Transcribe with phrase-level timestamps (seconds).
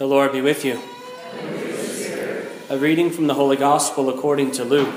[0.00, 0.80] The Lord be with you.
[2.70, 4.94] A reading from the Holy Gospel according to Luke.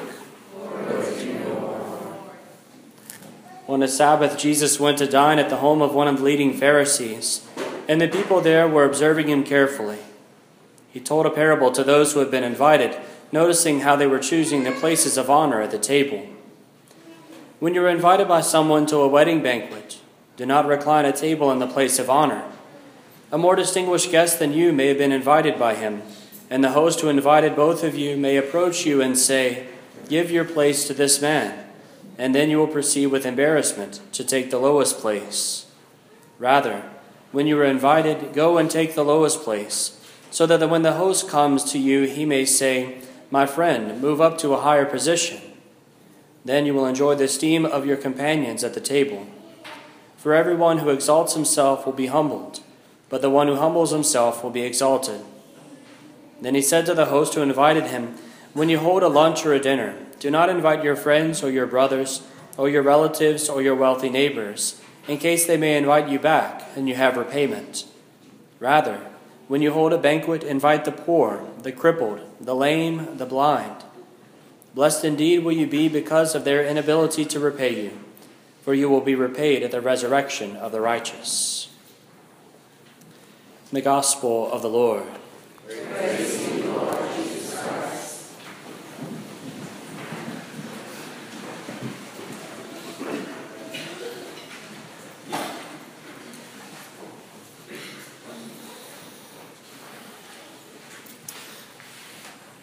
[3.67, 6.53] On a Sabbath, Jesus went to dine at the home of one of the leading
[6.53, 7.45] Pharisees,
[7.85, 9.97] and the people there were observing him carefully.
[10.93, 12.97] He told a parable to those who had been invited,
[13.29, 16.25] noticing how they were choosing the places of honor at the table.
[17.59, 19.99] When you are invited by someone to a wedding banquet,
[20.37, 22.52] do not recline at table in the place of honor.
[23.33, 26.03] A more distinguished guest than you may have been invited by him,
[26.51, 29.65] and the host who invited both of you may approach you and say,
[30.07, 31.65] Give your place to this man,
[32.15, 35.65] and then you will proceed with embarrassment to take the lowest place.
[36.37, 36.83] Rather,
[37.31, 41.27] when you are invited, go and take the lowest place, so that when the host
[41.27, 42.99] comes to you, he may say,
[43.31, 45.41] My friend, move up to a higher position.
[46.45, 49.25] Then you will enjoy the esteem of your companions at the table.
[50.17, 52.59] For everyone who exalts himself will be humbled
[53.13, 55.21] but the one who humbles himself will be exalted.
[56.41, 58.15] Then he said to the host who invited him,
[58.53, 61.67] When you hold a lunch or a dinner, do not invite your friends or your
[61.67, 62.23] brothers
[62.57, 66.89] or your relatives or your wealthy neighbors, in case they may invite you back and
[66.89, 67.85] you have repayment.
[68.59, 68.99] Rather,
[69.47, 73.83] when you hold a banquet, invite the poor, the crippled, the lame, the blind.
[74.73, 77.99] Blessed indeed will you be because of their inability to repay you,
[78.63, 81.69] for you will be repaid at the resurrection of the righteous
[83.73, 85.03] the gospel of the Lord.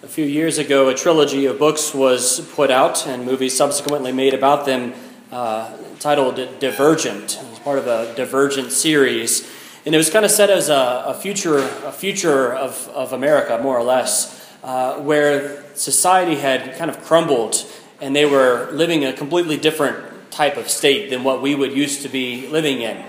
[0.03, 4.35] A few years ago, a trilogy of books was put out, and movies subsequently made
[4.35, 4.95] about them,
[5.33, 7.37] uh, titled Divergent.
[7.37, 9.49] It was part of a Divergent series.
[9.87, 13.59] And it was kind of set as a, a future, a future of, of America,
[13.63, 17.65] more or less, uh, where society had kind of crumbled
[18.01, 22.03] and they were living a completely different type of state than what we would used
[22.03, 23.05] to be living in.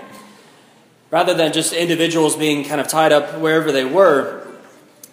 [1.10, 4.46] Rather than just individuals being kind of tied up wherever they were,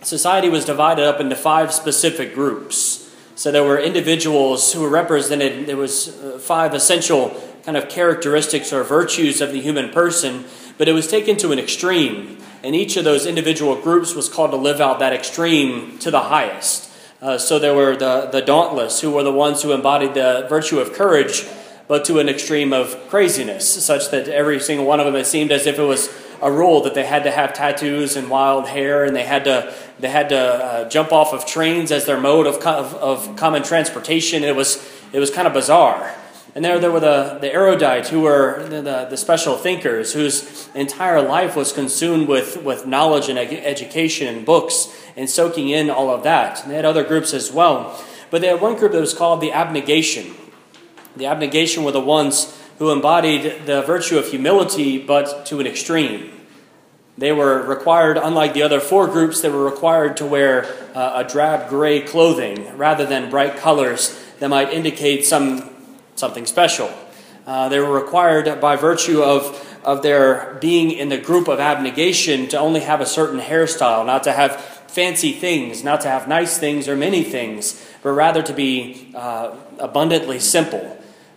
[0.02, 3.14] society was divided up into five specific groups.
[3.36, 7.30] So there were individuals who were represented, there was uh, five essential
[7.70, 10.44] kind of characteristics or virtues of the human person
[10.80, 14.52] but it was taken to an extreme, and each of those individual groups was called
[14.52, 16.90] to live out that extreme to the highest.
[17.22, 20.80] Uh, so there were the, the dauntless, who were the ones who embodied the virtue
[20.80, 21.46] of courage,
[21.90, 25.52] but to an extreme of craziness, such that every single one of them, it seemed
[25.52, 26.10] as if it was
[26.42, 29.76] a rule that they had to have tattoos and wild hair, and they had to
[30.00, 33.64] they had to uh, jump off of trains as their mode of, of, of common
[33.64, 34.46] transportation.
[34.46, 34.82] It was
[35.12, 36.16] it was kind of bizarre.
[36.56, 40.68] And there, there were the, the erudite, who were the, the, the, special thinkers, whose
[40.74, 45.90] entire life was consumed with, with knowledge and ed- education and books and soaking in
[45.90, 46.64] all of that.
[46.64, 48.04] And they had other groups as well.
[48.32, 50.34] But they had one group that was called the abnegation.
[51.16, 56.32] The abnegation were the ones who embodied the virtue of humility, but to an extreme.
[57.18, 61.30] They were required, unlike the other four groups, they were required to wear uh, a
[61.30, 65.70] drab gray clothing rather than bright colors that might indicate some
[66.20, 66.92] something special.
[67.48, 72.48] Uh, they were required by virtue of, of their being in the group of abnegation
[72.48, 76.60] to only have a certain hairstyle, not to have fancy things, not to have nice
[76.60, 80.96] things or many things, but rather to be uh, abundantly simple.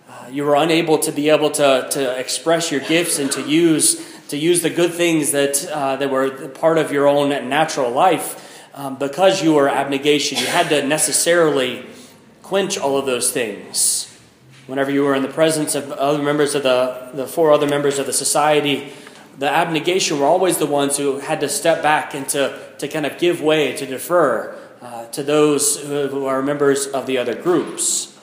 [0.09, 4.06] Uh, you were unable to be able to, to express your gifts and to use,
[4.28, 8.69] to use the good things that, uh, that were part of your own natural life
[8.75, 10.37] um, because you were abnegation.
[10.38, 11.87] You had to necessarily
[12.42, 14.11] quench all of those things
[14.66, 17.98] whenever you were in the presence of other members of the, the four other members
[17.98, 18.92] of the society,
[19.38, 23.06] the abnegation were always the ones who had to step back and to, to kind
[23.06, 28.18] of give way, to defer uh, to those who are members of the other groups.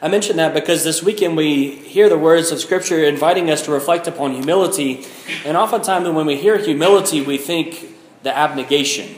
[0.00, 3.72] I mention that because this weekend we hear the words of Scripture inviting us to
[3.72, 5.06] reflect upon humility,
[5.44, 9.16] and oftentimes when we hear humility, we think the abnegation.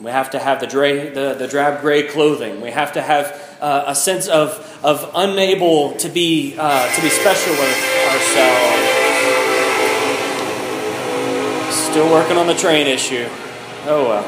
[0.00, 2.60] We have to have the, dra- the, the drab gray clothing.
[2.60, 7.08] We have to have uh, a sense of, of unable to be, uh, to be
[7.08, 7.76] special with
[8.08, 8.86] ourselves.
[11.74, 13.28] Still working on the train issue.
[13.86, 14.24] Oh well.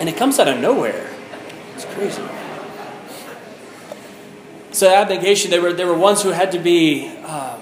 [0.00, 1.10] And it comes out of nowhere.
[1.74, 2.22] It's crazy.
[4.72, 7.58] So abnegation, they were, they were ones who had to be, uh,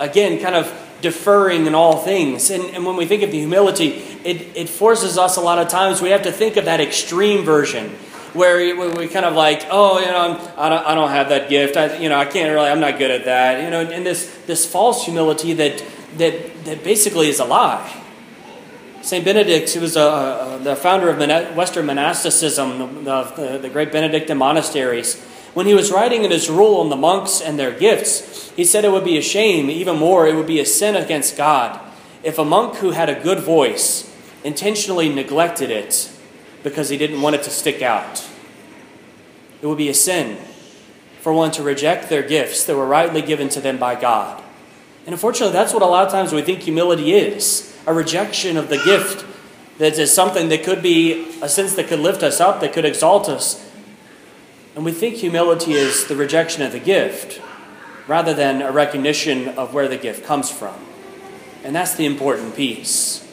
[0.00, 2.50] again, kind of deferring in all things.
[2.50, 5.68] And, and when we think of the humility, it, it forces us a lot of
[5.68, 7.94] times, we have to think of that extreme version
[8.34, 8.56] where
[8.90, 11.76] we, kind of like, oh, you know, I'm, I, don't, I don't have that gift.
[11.76, 13.62] I, you know, I can't really, I'm not good at that.
[13.62, 15.82] You know, and this, this false humility that,
[16.16, 18.04] that, that basically is a lie.
[19.02, 19.24] St.
[19.24, 24.36] Benedict, who was a, a, the founder of Western monasticism, the, the, the great Benedictine
[24.36, 28.64] monasteries, when he was writing in his rule on the monks and their gifts, he
[28.64, 31.80] said it would be a shame, even more, it would be a sin against God,
[32.22, 34.14] if a monk who had a good voice
[34.44, 36.12] intentionally neglected it
[36.68, 38.26] because he didn't want it to stick out.
[39.60, 40.38] It would be a sin
[41.20, 44.42] for one to reject their gifts that were rightly given to them by God.
[45.04, 48.68] And unfortunately, that's what a lot of times we think humility is a rejection of
[48.68, 49.24] the gift
[49.78, 52.84] that is something that could be a sense that could lift us up, that could
[52.84, 53.64] exalt us.
[54.74, 57.40] And we think humility is the rejection of the gift
[58.06, 60.74] rather than a recognition of where the gift comes from.
[61.64, 63.27] And that's the important piece.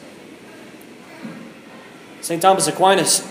[2.26, 2.42] St.
[2.42, 3.24] Thomas Aquinas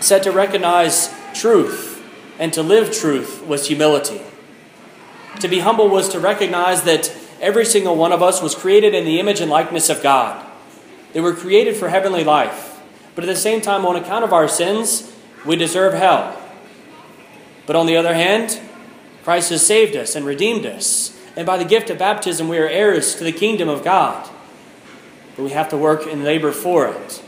[0.00, 2.02] said to recognize truth
[2.36, 4.22] and to live truth was humility.
[5.38, 9.04] To be humble was to recognize that every single one of us was created in
[9.04, 10.44] the image and likeness of God.
[11.12, 12.82] They were created for heavenly life.
[13.14, 15.12] But at the same time, on account of our sins,
[15.46, 16.36] we deserve hell.
[17.66, 18.60] But on the other hand,
[19.22, 21.16] Christ has saved us and redeemed us.
[21.36, 24.28] And by the gift of baptism, we are heirs to the kingdom of God.
[25.36, 27.23] But we have to work and labor for it.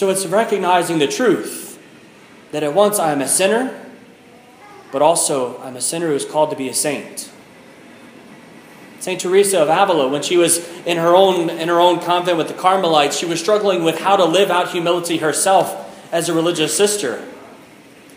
[0.00, 1.78] So it's recognizing the truth
[2.52, 3.78] that at once I am a sinner,
[4.92, 7.30] but also I'm a sinner who is called to be a saint.
[8.98, 9.20] St.
[9.20, 12.54] Teresa of Avila, when she was in her, own, in her own convent with the
[12.54, 17.22] Carmelites, she was struggling with how to live out humility herself as a religious sister.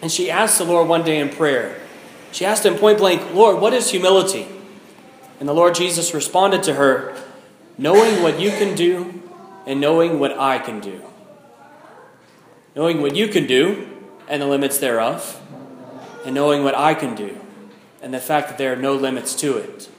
[0.01, 1.81] And she asked the Lord one day in prayer,
[2.31, 4.47] she asked him point blank, Lord, what is humility?
[5.41, 7.13] And the Lord Jesus responded to her,
[7.77, 9.21] knowing what you can do
[9.67, 11.01] and knowing what I can do.
[12.75, 13.87] Knowing what you can do
[14.27, 15.39] and the limits thereof,
[16.25, 17.37] and knowing what I can do
[18.01, 19.89] and the fact that there are no limits to it.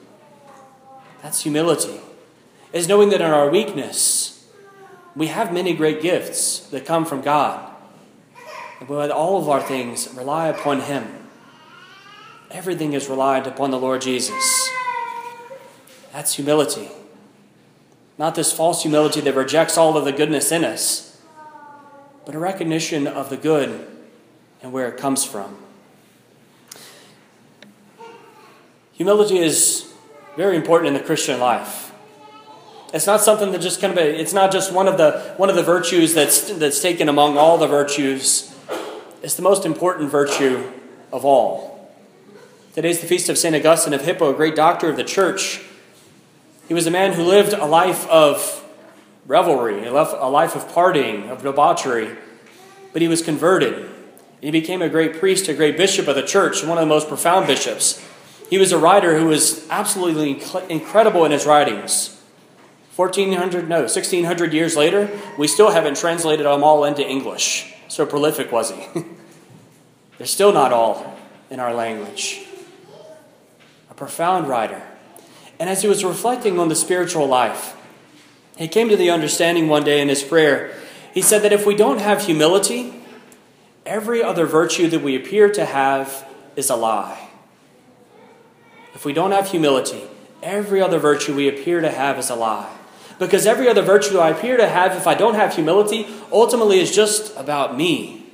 [1.22, 2.00] That's humility.
[2.72, 4.46] Is knowing that in our weakness,
[5.16, 7.70] we have many great gifts that come from God.
[8.80, 11.06] And with all of our things, rely upon Him.
[12.50, 14.70] Everything is reliant upon the Lord Jesus.
[16.12, 16.90] That's humility.
[18.18, 21.13] Not this false humility that rejects all of the goodness in us,
[22.24, 23.86] but a recognition of the good
[24.62, 25.58] and where it comes from.
[28.92, 29.92] Humility is
[30.36, 31.92] very important in the Christian life.
[32.92, 35.56] It's not something that just kind of it's not just one of the one of
[35.56, 38.54] the virtues that's that's taken among all the virtues.
[39.22, 40.70] It's the most important virtue
[41.12, 41.90] of all.
[42.74, 43.54] Today's the feast of St.
[43.54, 45.60] Augustine of Hippo, a great doctor of the church.
[46.68, 48.63] He was a man who lived a life of
[49.26, 52.16] revelry, a life of partying, of debauchery,
[52.92, 53.90] but he was converted.
[54.40, 57.08] He became a great priest, a great bishop of the church, one of the most
[57.08, 58.04] profound bishops.
[58.50, 62.20] He was a writer who was absolutely incredible in his writings.
[62.96, 67.74] 1400, no, 1600 years later, we still haven't translated them all into English.
[67.88, 68.86] So prolific was he.
[70.18, 71.16] They're still not all
[71.50, 72.46] in our language.
[73.90, 74.82] A profound writer.
[75.58, 77.76] And as he was reflecting on the spiritual life,
[78.56, 80.74] he came to the understanding one day in his prayer.
[81.12, 82.94] He said that if we don't have humility,
[83.84, 87.28] every other virtue that we appear to have is a lie.
[88.94, 90.02] If we don't have humility,
[90.42, 92.70] every other virtue we appear to have is a lie.
[93.18, 96.94] Because every other virtue I appear to have, if I don't have humility, ultimately is
[96.94, 98.26] just about me.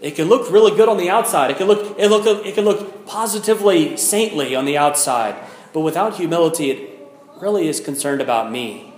[0.00, 1.52] It can look really good on the outside.
[1.52, 5.36] It can look, it look, it can look positively saintly on the outside.
[5.72, 7.08] But without humility, it
[7.40, 8.91] really is concerned about me.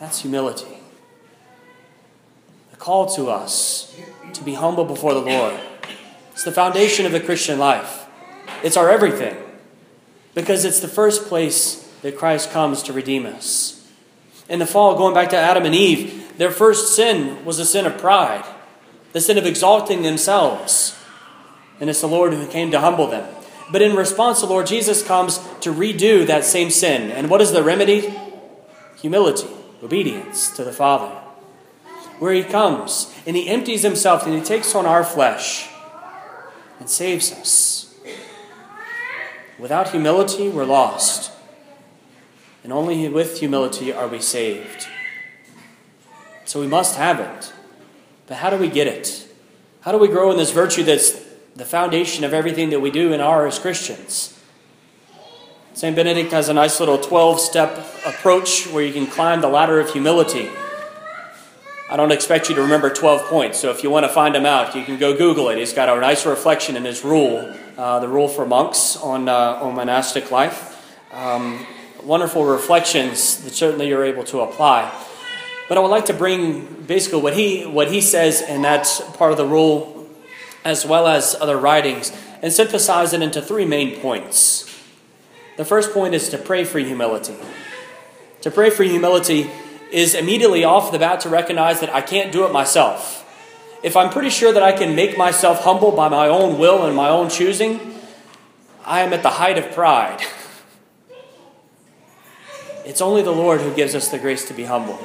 [0.00, 0.78] That's humility.
[2.72, 3.96] The call to us
[4.32, 5.60] to be humble before the Lord
[6.40, 8.06] it's the foundation of the Christian life.
[8.62, 9.36] It's our everything
[10.34, 13.86] because it's the first place that Christ comes to redeem us.
[14.48, 17.84] In the fall, going back to Adam and Eve, their first sin was a sin
[17.84, 18.46] of pride,
[19.12, 20.98] the sin of exalting themselves.
[21.78, 23.28] And it's the Lord who came to humble them.
[23.70, 27.10] But in response, the Lord Jesus comes to redo that same sin.
[27.10, 28.18] And what is the remedy?
[29.02, 29.46] Humility,
[29.82, 31.16] obedience to the Father.
[32.18, 35.70] Where he comes and he empties himself and he takes on our flesh
[36.78, 37.94] and saves us.
[39.58, 41.32] Without humility, we're lost.
[42.62, 44.86] And only with humility are we saved.
[46.44, 47.52] So we must have it.
[48.26, 49.28] But how do we get it?
[49.82, 51.12] How do we grow in this virtue that's
[51.54, 54.39] the foundation of everything that we do and are as Christians?
[55.72, 55.94] St.
[55.94, 59.92] Benedict has a nice little 12 step approach where you can climb the ladder of
[59.92, 60.50] humility.
[61.88, 64.46] I don't expect you to remember 12 points, so if you want to find them
[64.46, 65.58] out, you can go Google it.
[65.58, 69.60] He's got a nice reflection in his rule, uh, the rule for monks on, uh,
[69.62, 70.76] on monastic life.
[71.12, 71.64] Um,
[72.02, 74.92] wonderful reflections that certainly you're able to apply.
[75.68, 79.30] But I would like to bring basically what he, what he says, and that's part
[79.30, 80.08] of the rule,
[80.64, 82.12] as well as other writings,
[82.42, 84.69] and synthesize it into three main points.
[85.60, 87.36] The first point is to pray for humility.
[88.40, 89.50] To pray for humility
[89.92, 93.26] is immediately off the bat to recognize that I can't do it myself.
[93.82, 96.96] If I'm pretty sure that I can make myself humble by my own will and
[96.96, 97.78] my own choosing,
[98.86, 100.22] I am at the height of pride.
[102.86, 104.98] It's only the Lord who gives us the grace to be humble.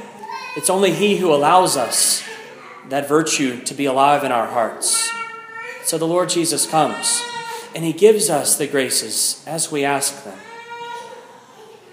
[0.56, 2.24] It's only He who allows us
[2.88, 5.12] that virtue to be alive in our hearts.
[5.84, 7.22] So the Lord Jesus comes
[7.76, 10.38] and He gives us the graces as we ask them.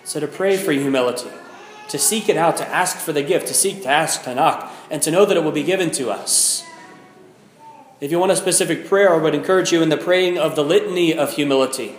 [0.05, 1.31] So to pray for humility,
[1.89, 4.73] to seek it out, to ask for the gift, to seek, to ask, to knock,
[4.91, 6.65] and to know that it will be given to us.
[8.01, 10.65] If you want a specific prayer, I would encourage you in the praying of the
[10.65, 11.95] Litany of Humility,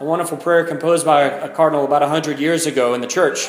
[0.00, 3.48] a wonderful prayer composed by a cardinal about 100 years ago in the church.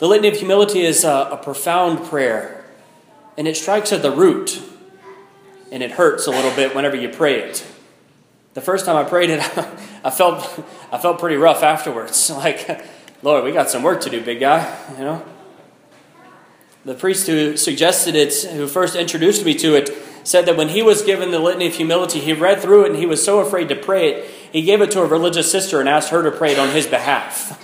[0.00, 2.64] The Litany of Humility is a, a profound prayer,
[3.38, 4.60] and it strikes at the root,
[5.72, 7.66] and it hurts a little bit whenever you pray it.
[8.52, 9.40] The first time I prayed it,
[10.04, 12.30] I felt, I felt pretty rough afterwards.
[12.40, 12.84] Like,
[13.22, 15.24] Lord, we got some work to do, big guy, you know?
[16.86, 19.90] The priest who suggested it, who first introduced me to it,
[20.24, 22.96] said that when he was given the litany of humility, he read through it and
[22.96, 25.88] he was so afraid to pray it, he gave it to a religious sister and
[25.88, 27.58] asked her to pray it on his behalf.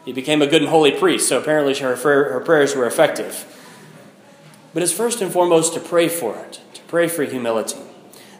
[0.04, 3.44] he became a good and holy priest, so apparently her, her prayers were effective.
[4.72, 7.87] But it's first and foremost to pray for it, to pray for humility.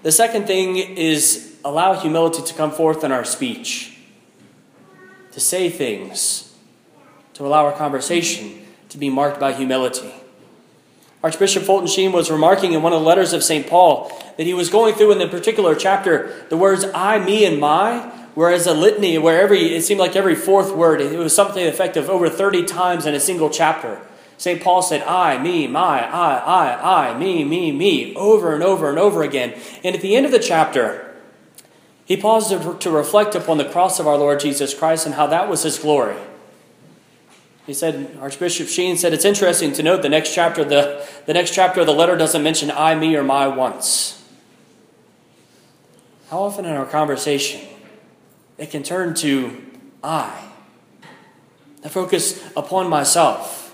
[0.08, 3.94] The second thing is allow humility to come forth in our speech,
[5.32, 6.56] to say things,
[7.34, 10.10] to allow our conversation to be marked by humility.
[11.22, 13.66] Archbishop Fulton Sheen was remarking in one of the letters of St.
[13.66, 17.60] Paul that he was going through in the particular chapter the words I, me, and
[17.60, 21.66] my, whereas a litany, where every, it seemed like every fourth word, it was something
[21.66, 24.00] effective over 30 times in a single chapter.
[24.38, 24.62] St.
[24.62, 28.98] Paul said, I, me, my, I, I, I, me, me, me, over and over and
[28.98, 29.60] over again.
[29.82, 31.12] And at the end of the chapter,
[32.04, 35.48] he paused to reflect upon the cross of our Lord Jesus Christ and how that
[35.48, 36.16] was his glory.
[37.66, 41.52] He said, Archbishop Sheen said, it's interesting to note the next chapter, the, the next
[41.52, 44.24] chapter of the letter doesn't mention I, me, or my once.
[46.30, 47.60] How often in our conversation
[48.56, 49.60] it can turn to
[50.02, 50.50] I,
[51.82, 53.67] the focus upon myself.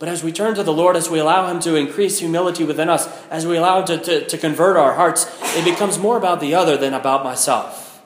[0.00, 2.88] But as we turn to the Lord, as we allow Him to increase humility within
[2.88, 6.40] us, as we allow Him to, to, to convert our hearts, it becomes more about
[6.40, 8.02] the other than about myself.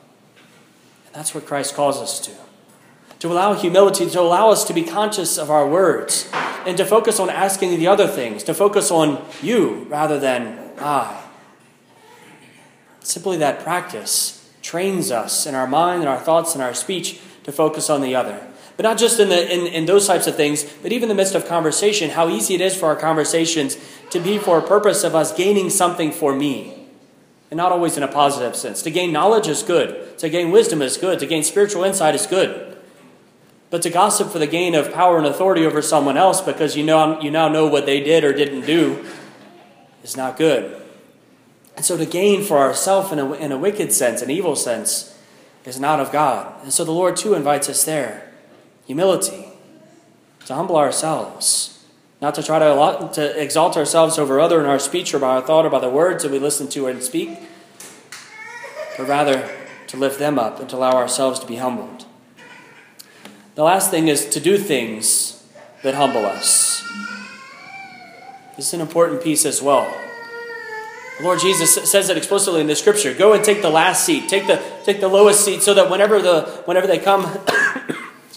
[1.06, 2.32] And that's what Christ calls us to.
[3.20, 6.28] To allow humility, to allow us to be conscious of our words,
[6.66, 11.22] and to focus on asking the other things, to focus on you rather than I.
[12.98, 17.52] Simply that practice trains us in our mind and our thoughts and our speech to
[17.52, 18.44] focus on the other.
[18.76, 21.14] But not just in, the, in, in those types of things, but even in the
[21.14, 23.76] midst of conversation, how easy it is for our conversations
[24.10, 26.88] to be for a purpose of us gaining something for me.
[27.50, 28.82] And not always in a positive sense.
[28.82, 30.18] To gain knowledge is good.
[30.18, 31.20] To gain wisdom is good.
[31.20, 32.76] To gain spiritual insight is good.
[33.70, 36.84] But to gossip for the gain of power and authority over someone else because you,
[36.84, 39.04] know, you now know what they did or didn't do
[40.02, 40.80] is not good.
[41.76, 45.16] And so to gain for ourselves in a, in a wicked sense, an evil sense,
[45.64, 46.62] is not of God.
[46.62, 48.23] And so the Lord too invites us there
[48.86, 49.48] humility,
[50.46, 51.84] to humble ourselves,
[52.20, 55.42] not to try to, to exalt ourselves over other in our speech or by our
[55.42, 57.38] thought or by the words that we listen to and speak,
[58.96, 59.50] but rather
[59.86, 62.06] to lift them up and to allow ourselves to be humbled.
[63.54, 65.44] The last thing is to do things
[65.82, 66.82] that humble us.
[68.56, 69.92] This is an important piece as well.
[71.18, 73.14] The Lord Jesus says it explicitly in the scripture.
[73.14, 74.28] Go and take the last seat.
[74.28, 77.22] Take the, take the lowest seat so that whenever, the, whenever they come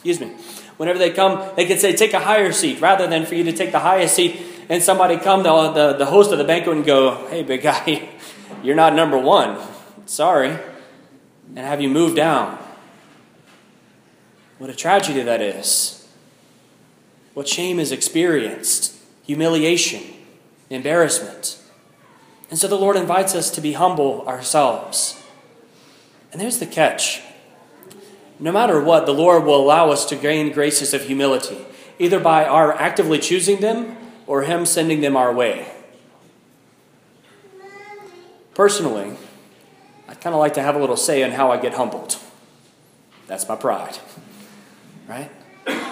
[0.07, 0.37] Excuse me.
[0.77, 3.51] Whenever they come, they can say, take a higher seat, rather than for you to
[3.51, 6.85] take the highest seat and somebody come, the, the, the host of the banquet, and
[6.85, 8.07] go, hey, big guy,
[8.63, 9.59] you're not number one.
[10.05, 10.57] Sorry.
[11.55, 12.57] And have you moved down.
[14.59, 16.07] What a tragedy that is.
[17.33, 18.95] What shame is experienced,
[19.25, 20.03] humiliation,
[20.69, 21.61] embarrassment.
[22.49, 25.21] And so the Lord invites us to be humble ourselves.
[26.31, 27.21] And there's the catch
[28.39, 31.65] no matter what, the Lord will allow us to gain graces of humility,
[31.98, 35.72] either by our actively choosing them or Him sending them our way.
[38.53, 39.15] Personally,
[40.08, 42.17] I'd kind of like to have a little say in how I get humbled.
[43.27, 43.98] That's my pride,
[45.08, 45.32] right?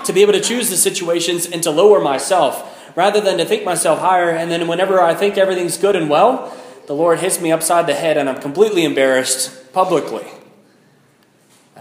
[0.06, 3.66] To be able to choose the situations and to lower myself rather than to think
[3.66, 6.56] myself higher, and then whenever I think everything's good and well,
[6.88, 10.25] the Lord hits me upside the head and I'm completely embarrassed publicly.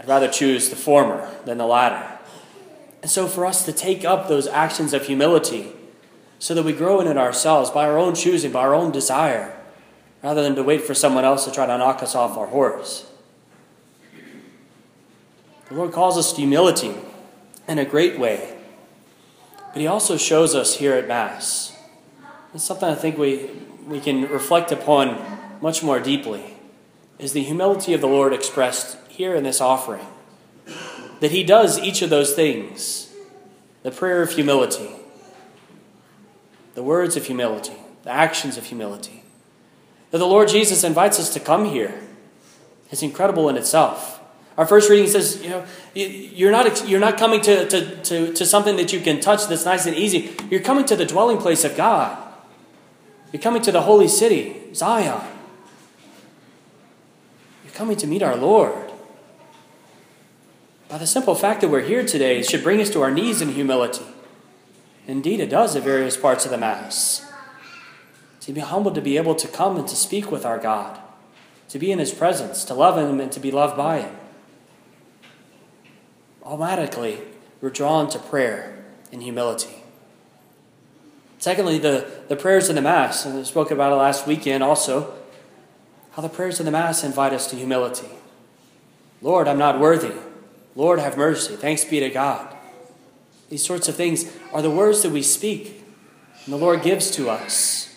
[0.05, 2.19] I'd rather choose the former than the latter.
[3.01, 5.71] And so, for us to take up those actions of humility
[6.37, 9.59] so that we grow in it ourselves by our own choosing, by our own desire,
[10.21, 13.09] rather than to wait for someone else to try to knock us off our horse.
[15.69, 16.93] The Lord calls us to humility
[17.67, 18.59] in a great way,
[19.73, 21.75] but He also shows us here at Mass.
[22.53, 23.49] It's something I think we,
[23.87, 25.19] we can reflect upon
[25.61, 26.57] much more deeply
[27.17, 30.05] is the humility of the Lord expressed here in this offering.
[31.19, 33.11] That He does each of those things
[33.83, 34.89] the prayer of humility,
[36.73, 39.23] the words of humility, the actions of humility.
[40.11, 42.01] That the Lord Jesus invites us to come here
[42.91, 44.21] is incredible in itself.
[44.57, 48.45] Our first reading says, you know, you're not, you're not coming to, to, to, to
[48.45, 50.35] something that you can touch that's nice and easy.
[50.49, 52.17] You're coming to the dwelling place of God.
[53.33, 55.21] You're coming to the holy city, Zion.
[57.65, 58.84] You're coming to meet our Lord.
[60.95, 63.49] By the simple fact that we're here today, should bring us to our knees in
[63.49, 64.05] humility.
[65.05, 67.29] Indeed, it does at various parts of the Mass.
[68.39, 70.97] To be humbled to be able to come and to speak with our God,
[71.67, 74.15] to be in His presence, to love Him and to be loved by Him.
[76.43, 77.19] Automatically,
[77.59, 79.83] we're drawn to prayer in humility.
[81.39, 85.13] Secondly, the, the prayers in the Mass, and I spoke about it last weekend also,
[86.11, 88.07] how the prayers in the Mass invite us to humility.
[89.21, 90.13] Lord, I'm not worthy.
[90.75, 91.55] Lord, have mercy.
[91.55, 92.55] Thanks be to God.
[93.49, 95.83] These sorts of things are the words that we speak
[96.45, 97.95] and the Lord gives to us.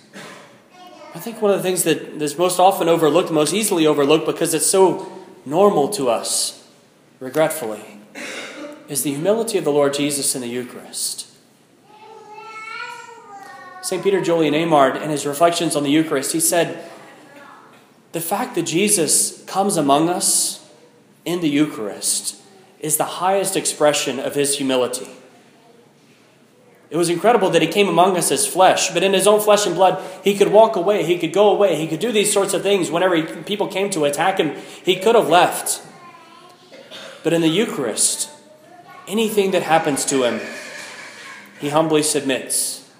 [1.14, 4.54] I think one of the things that is most often overlooked, most easily overlooked because
[4.54, 5.10] it's so
[5.44, 6.66] normal to us,
[7.20, 8.00] regretfully,
[8.88, 11.26] is the humility of the Lord Jesus in the Eucharist.
[13.82, 14.02] St.
[14.02, 16.84] Peter Julian Eymard, in his reflections on the Eucharist, he said,
[18.12, 20.70] The fact that Jesus comes among us
[21.24, 22.40] in the Eucharist
[22.80, 25.08] is the highest expression of his humility.
[26.90, 29.66] It was incredible that he came among us as flesh, but in his own flesh
[29.66, 32.54] and blood, he could walk away, he could go away, he could do these sorts
[32.54, 34.56] of things whenever he, people came to attack him.
[34.84, 35.82] He could have left.
[37.22, 38.30] But in the Eucharist,
[39.06, 40.40] anything that happens to him,
[41.60, 42.90] he humbly submits.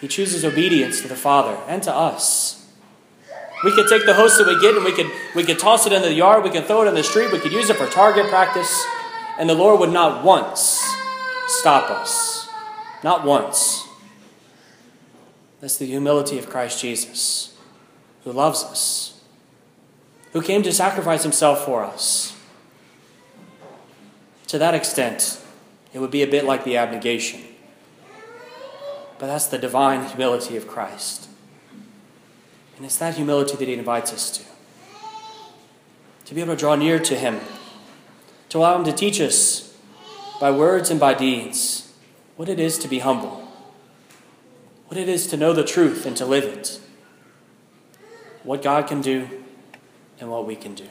[0.00, 2.61] He chooses obedience to the Father and to us.
[3.64, 5.92] We could take the host that we get and we could, we could toss it
[5.92, 7.86] into the yard, we could throw it in the street, we could use it for
[7.86, 8.84] target practice,
[9.38, 10.82] and the Lord would not once
[11.46, 12.48] stop us.
[13.04, 13.86] Not once.
[15.60, 17.56] That's the humility of Christ Jesus,
[18.24, 19.20] who loves us,
[20.32, 22.36] who came to sacrifice himself for us.
[24.48, 25.40] To that extent,
[25.92, 27.40] it would be a bit like the abnegation.
[29.18, 31.28] But that's the divine humility of Christ.
[32.82, 34.44] And it's that humility that he invites us to.
[36.24, 37.38] To be able to draw near to him,
[38.48, 39.78] to allow him to teach us
[40.40, 41.92] by words and by deeds
[42.34, 43.48] what it is to be humble,
[44.88, 46.80] what it is to know the truth and to live it,
[48.42, 49.28] what God can do
[50.18, 50.88] and what we can do.